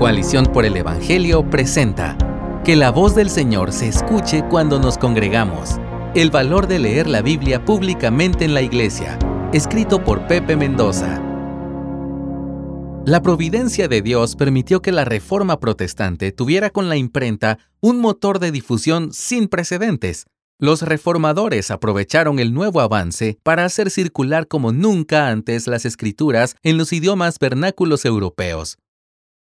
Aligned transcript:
Coalición 0.00 0.46
por 0.46 0.64
el 0.64 0.78
Evangelio 0.78 1.44
presenta 1.50 2.16
Que 2.64 2.74
la 2.74 2.90
voz 2.90 3.14
del 3.14 3.28
Señor 3.28 3.70
se 3.70 3.86
escuche 3.86 4.42
cuando 4.48 4.80
nos 4.80 4.96
congregamos. 4.96 5.78
El 6.14 6.30
valor 6.30 6.66
de 6.68 6.78
leer 6.78 7.06
la 7.06 7.20
Biblia 7.20 7.66
públicamente 7.66 8.46
en 8.46 8.54
la 8.54 8.62
iglesia. 8.62 9.18
Escrito 9.52 10.02
por 10.02 10.26
Pepe 10.26 10.56
Mendoza. 10.56 11.20
La 13.04 13.20
providencia 13.20 13.88
de 13.88 14.00
Dios 14.00 14.36
permitió 14.36 14.80
que 14.80 14.90
la 14.90 15.04
Reforma 15.04 15.60
Protestante 15.60 16.32
tuviera 16.32 16.70
con 16.70 16.88
la 16.88 16.96
imprenta 16.96 17.58
un 17.80 18.00
motor 18.00 18.38
de 18.38 18.52
difusión 18.52 19.12
sin 19.12 19.48
precedentes. 19.48 20.24
Los 20.58 20.80
reformadores 20.80 21.70
aprovecharon 21.70 22.38
el 22.38 22.54
nuevo 22.54 22.80
avance 22.80 23.38
para 23.42 23.66
hacer 23.66 23.90
circular 23.90 24.48
como 24.48 24.72
nunca 24.72 25.28
antes 25.28 25.66
las 25.66 25.84
escrituras 25.84 26.56
en 26.62 26.78
los 26.78 26.90
idiomas 26.94 27.38
vernáculos 27.38 28.06
europeos. 28.06 28.78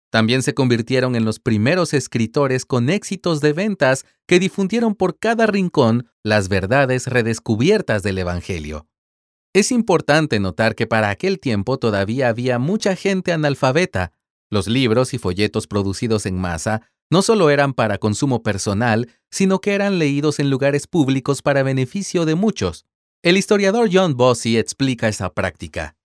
También 0.09 0.41
se 0.41 0.53
convirtieron 0.53 1.15
en 1.15 1.25
los 1.25 1.39
primeros 1.39 1.93
escritores 1.93 2.65
con 2.65 2.89
éxitos 2.89 3.41
de 3.41 3.53
ventas 3.53 4.05
que 4.27 4.39
difundieron 4.39 4.95
por 4.95 5.19
cada 5.19 5.45
rincón 5.45 6.09
las 6.23 6.49
verdades 6.49 7.07
redescubiertas 7.07 8.01
del 8.01 8.17
Evangelio. 8.17 8.87
Es 9.53 9.71
importante 9.71 10.39
notar 10.39 10.75
que 10.75 10.87
para 10.87 11.09
aquel 11.09 11.39
tiempo 11.39 11.77
todavía 11.77 12.29
había 12.29 12.59
mucha 12.59 12.95
gente 12.95 13.31
analfabeta. 13.31 14.11
Los 14.49 14.67
libros 14.67 15.13
y 15.13 15.19
folletos 15.19 15.67
producidos 15.67 16.25
en 16.25 16.37
masa 16.37 16.89
no 17.11 17.21
solo 17.21 17.49
eran 17.49 17.73
para 17.73 17.97
consumo 17.97 18.43
personal, 18.43 19.09
sino 19.31 19.59
que 19.59 19.73
eran 19.73 19.97
leídos 19.99 20.39
en 20.39 20.49
lugares 20.49 20.87
públicos 20.87 21.41
para 21.41 21.63
beneficio 21.63 22.25
de 22.25 22.35
muchos. 22.35 22.85
El 23.23 23.37
historiador 23.37 23.89
John 23.91 24.15
Bossy 24.15 24.57
explica 24.57 25.07
esa 25.07 25.33
práctica. 25.33 25.95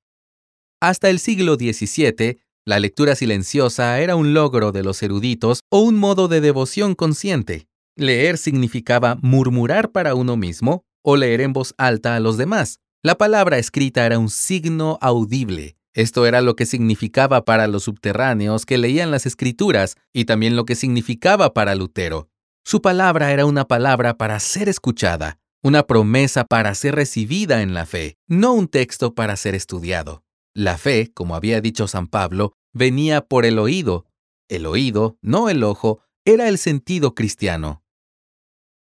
Hasta 0.81 1.11
el 1.11 1.19
siglo 1.19 1.55
XVII, 1.55 2.41
la 2.67 2.79
lectura 2.79 3.15
silenciosa 3.15 4.01
era 4.01 4.17
un 4.17 4.33
logro 4.33 4.73
de 4.73 4.83
los 4.83 5.03
eruditos 5.03 5.61
o 5.71 5.81
un 5.81 5.97
modo 5.97 6.29
de 6.29 6.41
devoción 6.41 6.95
consciente. 6.95 7.69
Leer 7.95 8.39
significaba 8.39 9.19
murmurar 9.21 9.93
para 9.93 10.15
uno 10.15 10.39
mismo 10.39 10.83
o 11.03 11.17
leer 11.17 11.43
en 11.43 11.53
voz 11.53 11.75
alta 11.77 12.17
a 12.17 12.21
los 12.21 12.39
demás. 12.39 12.81
La 13.03 13.19
palabra 13.19 13.59
escrita 13.59 14.07
era 14.07 14.19
un 14.19 14.31
signo 14.31 14.99
audible. 15.03 15.77
Esto 15.93 16.25
era 16.25 16.41
lo 16.41 16.57
que 16.57 16.65
significaba 16.65 17.45
para 17.45 17.67
los 17.67 17.85
subterráneos 17.85 18.65
que 18.65 18.79
leían 18.79 19.11
las 19.11 19.27
escrituras 19.27 19.97
y 20.15 20.25
también 20.25 20.57
lo 20.57 20.65
que 20.65 20.75
significaba 20.75 21.53
para 21.53 21.75
Lutero. 21.75 22.31
Su 22.65 22.81
palabra 22.81 23.31
era 23.31 23.45
una 23.45 23.67
palabra 23.67 24.17
para 24.17 24.41
ser 24.41 24.71
escuchada, 24.71 25.39
una 25.63 25.83
promesa 25.83 26.45
para 26.45 26.75
ser 26.75 26.95
recibida 26.95 27.61
en 27.61 27.75
la 27.75 27.85
fe, 27.85 28.17
no 28.27 28.55
un 28.55 28.69
texto 28.69 29.15
para 29.15 29.37
ser 29.37 29.55
estudiado. 29.55 30.24
La 30.55 30.79
fe, 30.79 31.13
como 31.13 31.35
había 31.35 31.61
dicho 31.61 31.89
San 31.89 32.07
Pablo, 32.07 32.53
venía 32.73 33.27
por 33.27 33.45
el 33.45 33.59
oído. 33.59 34.07
El 34.49 34.67
oído, 34.67 35.19
no 35.21 35.49
el 35.49 35.65
ojo, 35.65 36.01
era 36.25 36.49
el 36.49 36.59
sentido 36.59 37.15
cristiano. 37.15 37.83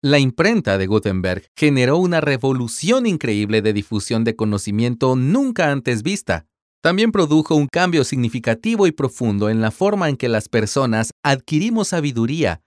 La 0.02 0.18
imprenta 0.18 0.78
de 0.78 0.86
Gutenberg 0.86 1.50
generó 1.54 1.98
una 1.98 2.22
revolución 2.22 3.04
increíble 3.06 3.60
de 3.60 3.74
difusión 3.74 4.24
de 4.24 4.34
conocimiento 4.34 5.16
nunca 5.16 5.70
antes 5.70 6.02
vista. 6.02 6.46
También 6.82 7.12
produjo 7.12 7.54
un 7.56 7.66
cambio 7.66 8.04
significativo 8.04 8.86
y 8.86 8.92
profundo 8.92 9.50
en 9.50 9.60
la 9.60 9.70
forma 9.70 10.08
en 10.08 10.16
que 10.16 10.30
las 10.30 10.48
personas 10.48 11.10
adquirimos 11.22 11.88
sabiduría, 11.88 12.62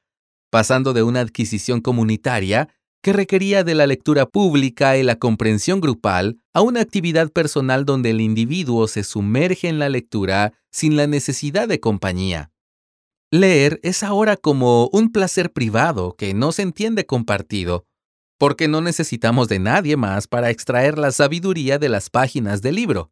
pasando 0.52 0.94
de 0.94 1.02
una 1.02 1.22
adquisición 1.22 1.82
comunitaria 1.82 2.70
que 3.04 3.12
requería 3.12 3.66
de 3.66 3.76
la 3.76 3.86
lectura 3.86 4.26
pública 4.26 4.98
y 4.98 5.04
la 5.04 5.18
comprensión 5.18 5.82
grupal 5.82 6.38
a 6.54 6.62
una 6.62 6.80
actividad 6.80 7.30
personal 7.32 7.84
donde 7.84 8.12
el 8.12 8.22
individuo 8.22 8.88
se 8.88 9.04
sumerge 9.04 9.68
en 9.68 9.78
la 9.78 9.90
lectura 9.90 10.54
sin 10.72 10.96
la 10.96 11.06
necesidad 11.06 11.68
de 11.68 11.82
compañía. 11.82 12.52
Leer 13.30 13.82
es 13.84 14.04
ahora 14.04 14.38
como 14.38 14.90
un 14.94 15.12
placer 15.12 15.52
privado 15.52 16.16
que 16.18 16.34
no 16.34 16.54
se 16.54 16.62
entiende 16.62 17.06
compartido, 17.06 17.86
porque 18.40 18.70
no 18.70 18.80
necesitamos 18.80 19.50
de 19.50 19.60
nadie 19.60 19.98
más 19.98 20.28
para 20.28 20.50
extraer 20.50 20.98
la 20.98 21.12
sabiduría 21.12 21.80
de 21.80 21.90
las 21.90 22.10
páginas 22.10 22.62
del 22.62 22.76
libro. 22.76 23.12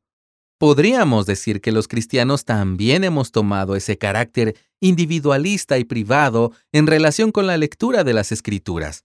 Podríamos 0.58 1.26
decir 1.26 1.60
que 1.60 1.74
los 1.74 1.90
cristianos 1.90 2.46
también 2.46 3.04
hemos 3.04 3.32
tomado 3.32 3.76
ese 3.76 3.98
carácter 3.98 4.56
individualista 4.80 5.78
y 5.80 5.84
privado 5.84 6.54
en 6.72 6.88
relación 6.88 7.32
con 7.34 7.46
la 7.46 7.58
lectura 7.58 8.06
de 8.06 8.14
las 8.14 8.32
escrituras. 8.32 9.04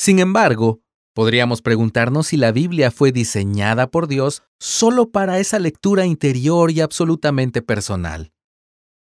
Sin 0.00 0.18
embargo, 0.18 0.80
podríamos 1.12 1.60
preguntarnos 1.60 2.28
si 2.28 2.38
la 2.38 2.52
Biblia 2.52 2.90
fue 2.90 3.12
diseñada 3.12 3.90
por 3.90 4.08
Dios 4.08 4.42
solo 4.58 5.10
para 5.10 5.38
esa 5.40 5.58
lectura 5.58 6.06
interior 6.06 6.70
y 6.70 6.80
absolutamente 6.80 7.60
personal. 7.60 8.32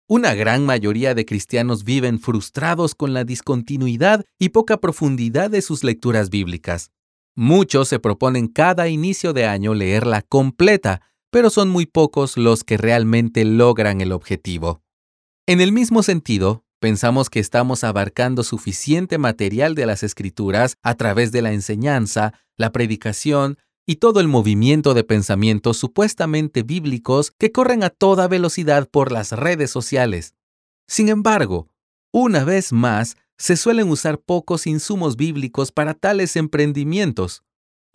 Una 0.09 0.33
gran 0.33 0.65
mayoría 0.65 1.15
de 1.15 1.23
cristianos 1.23 1.85
viven 1.85 2.19
frustrados 2.19 2.95
con 2.95 3.13
la 3.13 3.23
discontinuidad 3.23 4.25
y 4.37 4.49
poca 4.49 4.75
profundidad 4.81 5.49
de 5.49 5.61
sus 5.61 5.85
lecturas 5.85 6.29
bíblicas. 6.29 6.91
Muchos 7.33 7.87
se 7.87 7.99
proponen 7.99 8.49
cada 8.49 8.89
inicio 8.89 9.31
de 9.31 9.45
año 9.45 9.73
leerla 9.75 10.21
completa, 10.21 10.99
pero 11.31 11.49
son 11.49 11.69
muy 11.69 11.85
pocos 11.85 12.35
los 12.35 12.65
que 12.65 12.75
realmente 12.75 13.45
logran 13.45 14.01
el 14.01 14.11
objetivo. 14.11 14.81
En 15.47 15.61
el 15.61 15.71
mismo 15.71 16.03
sentido, 16.03 16.62
Pensamos 16.83 17.29
que 17.29 17.39
estamos 17.39 17.85
abarcando 17.85 18.43
suficiente 18.43 19.17
material 19.17 19.73
de 19.73 19.85
las 19.85 20.03
escrituras 20.03 20.75
a 20.83 20.95
través 20.95 21.31
de 21.31 21.41
la 21.41 21.53
enseñanza, 21.53 22.33
la 22.57 22.73
predicación 22.73 23.57
y 23.85 23.95
todo 23.95 24.19
el 24.19 24.27
movimiento 24.27 24.93
de 24.93 25.05
pensamientos 25.05 25.77
supuestamente 25.77 26.61
bíblicos 26.61 27.31
que 27.31 27.53
corren 27.53 27.85
a 27.85 27.89
toda 27.89 28.27
velocidad 28.27 28.89
por 28.89 29.13
las 29.13 29.31
redes 29.31 29.71
sociales. 29.71 30.35
Sin 30.85 31.07
embargo, 31.07 31.69
una 32.11 32.43
vez 32.43 32.73
más, 32.73 33.15
se 33.37 33.55
suelen 33.55 33.89
usar 33.89 34.19
pocos 34.19 34.67
insumos 34.67 35.15
bíblicos 35.15 35.71
para 35.71 35.93
tales 35.93 36.35
emprendimientos. 36.35 37.43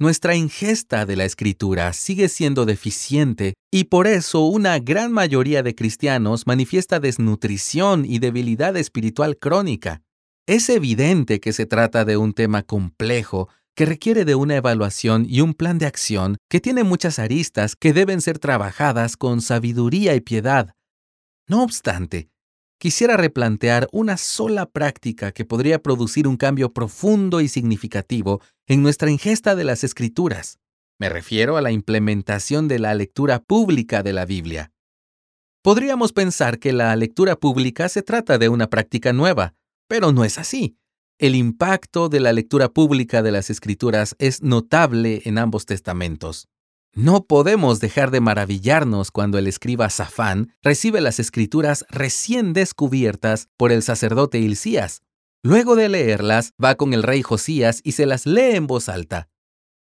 Nuestra 0.01 0.37
ingesta 0.37 1.07
de 1.07 1.17
la 1.17 1.25
escritura 1.25 1.93
sigue 1.93 2.29
siendo 2.29 2.65
deficiente 2.67 3.55
y 3.69 3.85
por 3.85 4.07
eso 4.07 4.47
una 4.47 4.79
gran 4.79 5.11
mayoría 5.11 5.65
de 5.65 5.75
cristianos 5.75 6.47
manifiesta 6.47 7.01
desnutrición 7.01 8.05
y 8.05 8.21
debilidad 8.21 8.77
espiritual 8.77 9.39
crónica. 9.39 10.03
Es 10.47 10.69
evidente 10.69 11.41
que 11.41 11.53
se 11.53 11.67
trata 11.67 12.05
de 12.05 12.17
un 12.17 12.33
tema 12.33 12.63
complejo 12.63 13.49
que 13.75 13.87
requiere 13.87 14.25
de 14.25 14.37
una 14.37 14.55
evaluación 14.55 15.27
y 15.29 15.41
un 15.41 15.53
plan 15.53 15.79
de 15.79 15.87
acción 15.87 16.37
que 16.49 16.61
tiene 16.61 16.85
muchas 16.85 17.19
aristas 17.19 17.75
que 17.75 17.93
deben 17.93 18.21
ser 18.21 18.39
trabajadas 18.39 19.17
con 19.17 19.41
sabiduría 19.41 20.15
y 20.15 20.21
piedad. 20.21 20.77
No 21.49 21.65
obstante, 21.65 22.29
quisiera 22.79 23.17
replantear 23.17 23.89
una 23.93 24.17
sola 24.17 24.67
práctica 24.67 25.33
que 25.33 25.45
podría 25.45 25.83
producir 25.83 26.27
un 26.27 26.37
cambio 26.37 26.73
profundo 26.73 27.41
y 27.41 27.49
significativo 27.49 28.41
en 28.67 28.83
nuestra 28.83 29.11
ingesta 29.11 29.55
de 29.57 29.65
las 29.65 29.85
escrituras. 29.85 30.59
Me 30.99 31.09
refiero 31.09 31.57
a 31.57 31.63
la 31.63 31.71
implementación 31.71 32.67
de 32.69 32.79
la 32.79 32.95
lectura 32.95 33.41
pública 33.41 34.03
de 34.03 34.13
la 34.13 34.25
Biblia. 34.25 34.73
Podríamos 35.63 36.13
pensar 36.13 36.59
que 36.59 36.73
la 36.73 36.95
lectura 36.97 37.37
pública 37.37 37.89
se 37.89 38.03
trata 38.03 38.39
de 38.39 38.49
una 38.49 38.69
práctica 38.69 39.13
nueva, 39.13 39.55
pero 39.89 40.13
no 40.13 40.25
es 40.25 40.39
así. 40.39 40.77
El 41.19 41.35
impacto 41.35 42.09
de 42.09 42.21
la 42.21 42.33
lectura 42.33 42.69
pública 42.69 43.23
de 43.23 43.33
las 43.33 43.51
escrituras 43.51 44.15
es 44.19 44.43
notable 44.43 45.23
en 45.25 45.39
ambos 45.39 45.67
testamentos. 45.67 46.49
No 46.95 47.25
podemos 47.25 47.81
dejar 47.81 48.11
de 48.11 48.21
maravillarnos 48.21 49.11
cuando 49.11 49.39
el 49.39 49.47
escriba 49.47 49.89
Safán 49.91 50.55
recibe 50.63 51.01
las 51.01 51.21
escrituras 51.21 51.85
recién 51.91 52.53
descubiertas 52.53 53.49
por 53.57 53.73
el 53.73 53.83
sacerdote 53.83 54.39
Hilcías. 54.39 55.03
Luego 55.45 55.77
de 55.77 55.89
leerlas, 55.89 56.53
va 56.63 56.75
con 56.75 56.93
el 56.95 57.03
rey 57.05 57.23
Josías 57.23 57.81
y 57.85 57.93
se 57.93 58.07
las 58.07 58.27
lee 58.27 58.57
en 58.57 58.67
voz 58.67 58.89
alta. 58.89 59.29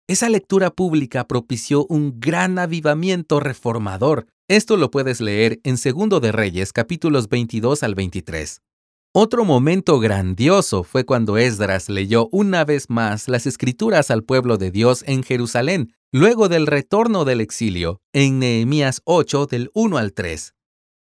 Esa 0.06 0.28
lectura 0.28 0.70
pública 0.70 1.26
propició 1.26 1.86
un 1.86 2.18
gran 2.20 2.58
avivamiento 2.58 3.40
reformador. 3.40 4.26
Esto 4.48 4.76
lo 4.76 4.90
puedes 4.90 5.20
leer 5.20 5.60
en 5.64 5.76
Segundo 5.76 6.20
de 6.20 6.32
Reyes, 6.32 6.72
capítulos 6.72 7.28
22 7.28 7.82
al 7.82 7.94
23. 7.94 8.62
Otro 9.14 9.44
momento 9.44 10.00
grandioso 10.00 10.84
fue 10.84 11.04
cuando 11.04 11.38
Esdras 11.38 11.88
leyó 11.88 12.28
una 12.30 12.64
vez 12.64 12.90
más 12.90 13.28
las 13.28 13.46
escrituras 13.46 14.10
al 14.10 14.22
pueblo 14.22 14.58
de 14.58 14.70
Dios 14.70 15.02
en 15.06 15.22
Jerusalén, 15.22 15.94
luego 16.12 16.48
del 16.48 16.66
retorno 16.66 17.24
del 17.24 17.40
exilio, 17.40 18.00
en 18.12 18.38
Nehemías 18.38 19.02
8 19.04 19.46
del 19.46 19.70
1 19.74 19.98
al 19.98 20.12
3. 20.12 20.54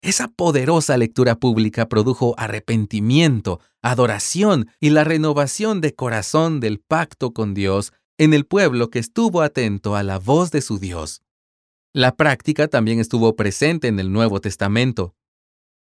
Esa 0.02 0.28
poderosa 0.28 0.96
lectura 0.96 1.36
pública 1.36 1.88
produjo 1.88 2.34
arrepentimiento, 2.38 3.60
adoración 3.82 4.70
y 4.80 4.90
la 4.90 5.04
renovación 5.04 5.80
de 5.80 5.94
corazón 5.94 6.60
del 6.60 6.80
pacto 6.80 7.32
con 7.32 7.54
Dios 7.54 7.92
en 8.18 8.32
el 8.32 8.46
pueblo 8.46 8.88
que 8.88 8.98
estuvo 8.98 9.42
atento 9.42 9.96
a 9.96 10.02
la 10.02 10.18
voz 10.18 10.50
de 10.50 10.62
su 10.62 10.78
Dios. 10.78 11.22
La 11.92 12.14
práctica 12.14 12.68
también 12.68 13.00
estuvo 13.00 13.36
presente 13.36 13.88
en 13.88 13.98
el 13.98 14.12
Nuevo 14.12 14.40
Testamento. 14.40 15.14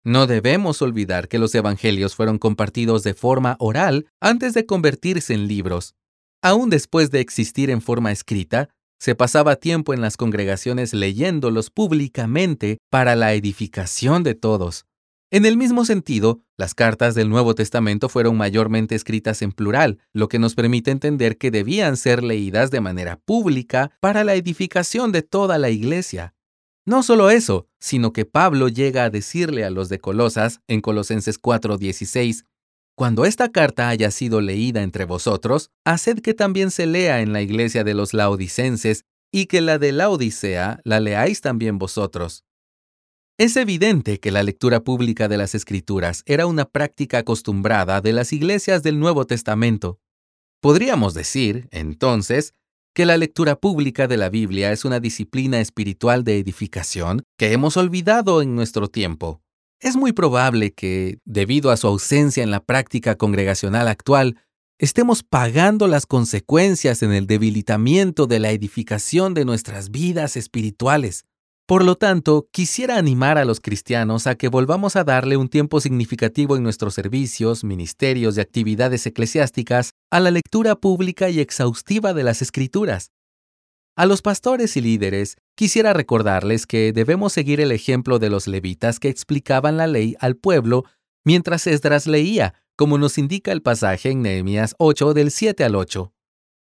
No 0.03 0.25
debemos 0.25 0.81
olvidar 0.81 1.27
que 1.27 1.39
los 1.39 1.53
evangelios 1.53 2.15
fueron 2.15 2.39
compartidos 2.39 3.03
de 3.03 3.13
forma 3.13 3.55
oral 3.59 4.07
antes 4.19 4.53
de 4.53 4.65
convertirse 4.65 5.33
en 5.33 5.47
libros. 5.47 5.95
Aún 6.41 6.69
después 6.69 7.11
de 7.11 7.19
existir 7.19 7.69
en 7.69 7.81
forma 7.81 8.11
escrita, 8.11 8.69
se 8.99 9.15
pasaba 9.15 9.55
tiempo 9.55 9.93
en 9.93 10.01
las 10.01 10.17
congregaciones 10.17 10.93
leyéndolos 10.93 11.69
públicamente 11.69 12.77
para 12.89 13.15
la 13.15 13.33
edificación 13.33 14.23
de 14.23 14.35
todos. 14.35 14.85
En 15.29 15.45
el 15.45 15.57
mismo 15.57 15.83
sentido, 15.83 16.41
las 16.55 16.73
cartas 16.73 17.13
del 17.13 17.29
Nuevo 17.29 17.53
Testamento 17.53 18.07
fueron 18.07 18.37
mayormente 18.37 18.95
escritas 18.95 19.41
en 19.41 19.51
plural, 19.51 19.99
lo 20.13 20.29
que 20.29 20.39
nos 20.39 20.55
permite 20.55 20.91
entender 20.91 21.37
que 21.37 21.51
debían 21.51 21.97
ser 21.97 22.23
leídas 22.23 22.71
de 22.71 22.79
manera 22.79 23.17
pública 23.17 23.91
para 23.99 24.23
la 24.23 24.35
edificación 24.35 25.11
de 25.11 25.23
toda 25.23 25.57
la 25.57 25.69
iglesia. 25.69 26.33
No 26.85 27.03
solo 27.03 27.29
eso, 27.29 27.67
sino 27.81 28.13
que 28.13 28.23
Pablo 28.23 28.69
llega 28.69 29.03
a 29.03 29.09
decirle 29.09 29.65
a 29.65 29.69
los 29.69 29.89
de 29.89 29.99
Colosas 29.99 30.61
en 30.69 30.79
Colosenses 30.79 31.37
4:16, 31.37 32.45
Cuando 32.97 33.25
esta 33.25 33.51
carta 33.51 33.89
haya 33.89 34.09
sido 34.09 34.41
leída 34.41 34.81
entre 34.81 35.05
vosotros, 35.05 35.69
haced 35.85 36.17
que 36.21 36.33
también 36.33 36.71
se 36.71 36.87
lea 36.87 37.21
en 37.21 37.31
la 37.31 37.43
iglesia 37.43 37.83
de 37.83 37.93
los 37.93 38.15
laodicenses 38.15 39.05
y 39.31 39.45
que 39.45 39.61
la 39.61 39.77
de 39.77 39.91
la 39.91 40.09
Odisea 40.09 40.81
la 40.83 40.99
leáis 40.99 41.41
también 41.41 41.77
vosotros. 41.77 42.43
Es 43.37 43.55
evidente 43.55 44.19
que 44.19 44.31
la 44.31 44.41
lectura 44.41 44.83
pública 44.83 45.27
de 45.27 45.37
las 45.37 45.53
Escrituras 45.53 46.23
era 46.25 46.47
una 46.47 46.65
práctica 46.65 47.19
acostumbrada 47.19 48.01
de 48.01 48.13
las 48.13 48.33
iglesias 48.33 48.81
del 48.81 48.99
Nuevo 48.99 49.27
Testamento. 49.27 49.99
Podríamos 50.59 51.13
decir, 51.13 51.67
entonces, 51.69 52.55
que 52.95 53.05
la 53.05 53.17
lectura 53.17 53.57
pública 53.57 54.07
de 54.07 54.17
la 54.17 54.29
Biblia 54.29 54.71
es 54.71 54.85
una 54.85 54.99
disciplina 54.99 55.59
espiritual 55.59 56.23
de 56.23 56.39
edificación 56.39 57.21
que 57.37 57.53
hemos 57.53 57.77
olvidado 57.77 58.41
en 58.41 58.55
nuestro 58.55 58.87
tiempo. 58.87 59.43
Es 59.79 59.95
muy 59.95 60.11
probable 60.11 60.73
que, 60.73 61.19
debido 61.25 61.69
a 61.69 61.77
su 61.77 61.85
ausencia 61.85 62.43
en 62.43 62.49
la 62.49 62.63
práctica 62.63 63.15
congregacional 63.15 63.87
actual, 63.87 64.39
estemos 64.79 65.21
pagando 65.21 65.87
las 65.87 66.07
consecuencias 66.07 67.03
en 67.03 67.11
el 67.11 67.27
debilitamiento 67.27 68.25
de 68.25 68.39
la 68.39 68.51
edificación 68.51 69.35
de 69.35 69.45
nuestras 69.45 69.91
vidas 69.91 70.35
espirituales. 70.35 71.25
Por 71.67 71.83
lo 71.83 71.95
tanto, 71.95 72.47
quisiera 72.51 72.97
animar 72.97 73.37
a 73.37 73.45
los 73.45 73.59
cristianos 73.59 74.25
a 74.25 74.35
que 74.35 74.47
volvamos 74.47 74.95
a 74.95 75.03
darle 75.03 75.37
un 75.37 75.49
tiempo 75.49 75.79
significativo 75.79 76.55
en 76.55 76.63
nuestros 76.63 76.93
servicios, 76.93 77.63
ministerios 77.63 78.37
y 78.37 78.41
actividades 78.41 79.05
eclesiásticas 79.05 79.91
a 80.09 80.19
la 80.19 80.31
lectura 80.31 80.75
pública 80.75 81.29
y 81.29 81.39
exhaustiva 81.39 82.13
de 82.13 82.23
las 82.23 82.41
Escrituras. 82.41 83.11
A 83.97 84.05
los 84.05 84.21
pastores 84.21 84.77
y 84.77 84.81
líderes, 84.81 85.37
quisiera 85.55 85.91
recordarles 85.91 86.67
que 86.67 86.93
debemos 86.93 87.33
seguir 87.33 87.59
el 87.59 87.71
ejemplo 87.71 88.19
de 88.19 88.29
los 88.29 88.45
levitas 88.45 88.99
que 88.99 89.09
explicaban 89.09 89.75
la 89.75 89.87
ley 89.87 90.15
al 90.19 90.35
pueblo 90.35 90.85
mientras 91.25 91.65
Esdras 91.65 92.05
leía, 92.05 92.53
como 92.75 92.99
nos 92.99 93.17
indica 93.17 93.51
el 93.51 93.63
pasaje 93.63 94.11
en 94.11 94.21
Nehemías 94.21 94.75
8 94.77 95.15
del 95.15 95.31
7 95.31 95.63
al 95.63 95.75
8. 95.75 96.13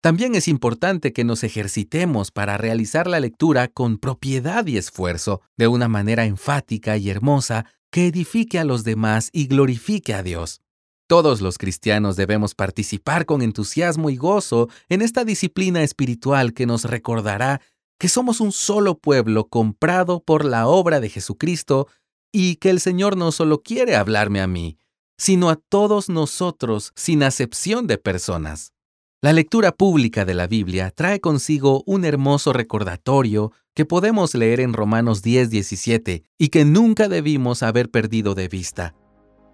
También 0.01 0.37
es 0.37 0.49
importante 0.49 1.13
que 1.13 1.25
nos 1.25 1.45
ejercitemos 1.45 2.31
para 2.31 2.57
realizar 2.57 3.07
la 3.07 3.21
lectura 3.21 3.69
con 3.69 3.99
propiedad 3.99 4.67
y 4.67 4.79
esfuerzo, 4.79 5.43
de 5.59 5.69
una 5.69 5.87
manera 5.87 6.25
enfática 6.25 6.97
y 6.97 7.11
hermosa 7.11 7.67
que 7.91 8.07
edifique 8.07 8.59
a 8.59 8.65
los 8.65 8.85
demás 8.85 9.29
y 9.35 9.49
glorifique 9.49 10.15
a 10.15 10.23
Dios. 10.23 10.63
Todos 11.09 11.41
los 11.41 11.57
cristianos 11.57 12.17
debemos 12.17 12.55
participar 12.55 13.25
con 13.25 13.41
entusiasmo 13.41 14.11
y 14.11 14.17
gozo 14.17 14.69
en 14.91 15.01
esta 15.01 15.25
disciplina 15.25 15.83
espiritual 15.83 16.53
que 16.53 16.67
nos 16.67 16.85
recordará 16.85 17.63
que 17.99 18.11
somos 18.11 18.43
un 18.43 18.53
solo 18.53 18.99
pueblo 18.99 19.49
comprado 19.49 20.23
por 20.23 20.45
la 20.45 20.67
obra 20.67 21.01
de 21.01 21.09
Jesucristo 21.09 21.89
y 22.31 22.57
que 22.57 22.69
el 22.69 22.79
Señor 22.79 23.17
no 23.17 23.33
solo 23.33 23.63
quiere 23.63 23.97
hablarme 23.97 24.43
a 24.43 24.47
mí, 24.47 24.77
sino 25.17 25.49
a 25.49 25.57
todos 25.57 26.11
nosotros 26.11 26.93
sin 26.95 27.23
acepción 27.23 27.87
de 27.87 27.97
personas. 27.97 28.75
La 29.23 29.33
lectura 29.33 29.73
pública 29.73 30.27
de 30.27 30.35
la 30.35 30.47
Biblia 30.47 30.91
trae 30.91 31.21
consigo 31.21 31.83
un 31.87 32.05
hermoso 32.05 32.53
recordatorio 32.53 33.53
que 33.75 33.87
podemos 33.87 34.35
leer 34.35 34.61
en 34.61 34.75
Romanos 34.75 35.23
10:17 35.23 36.23
y 36.37 36.49
que 36.49 36.67
nunca 36.67 37.09
debimos 37.09 37.63
haber 37.63 37.91
perdido 37.91 38.35
de 38.35 38.49
vista. 38.49 38.95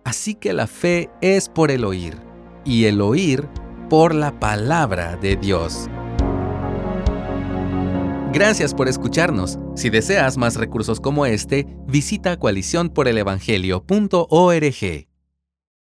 Así 0.05 0.35
que 0.35 0.53
la 0.53 0.67
fe 0.67 1.11
es 1.21 1.49
por 1.49 1.71
el 1.71 1.85
oír 1.85 2.17
y 2.65 2.85
el 2.85 3.01
oír 3.01 3.49
por 3.89 4.15
la 4.15 4.39
palabra 4.39 5.17
de 5.17 5.37
Dios. 5.37 5.89
Gracias 8.33 8.75
por 8.75 8.89
escucharnos. 8.89 9.59
Si 9.77 9.91
deseas 9.91 10.37
más 10.37 10.57
recursos 10.57 11.01
como 11.01 11.25
este, 11.25 11.67
visita 11.87 12.37
coaliciónporelevangelio.org. 12.37 15.14